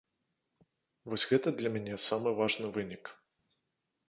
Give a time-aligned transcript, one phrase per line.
[1.13, 3.03] Вось гэта для мяне самы важны вынік.